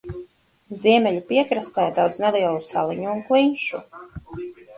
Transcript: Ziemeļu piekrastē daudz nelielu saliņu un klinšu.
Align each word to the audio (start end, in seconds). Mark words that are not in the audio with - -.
Ziemeļu 0.83 1.21
piekrastē 1.27 1.85
daudz 1.99 2.23
nelielu 2.25 2.65
saliņu 2.71 3.13
un 3.13 3.23
klinšu. 3.29 3.85